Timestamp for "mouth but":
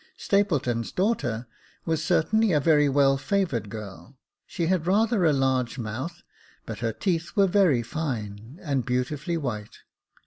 5.77-6.79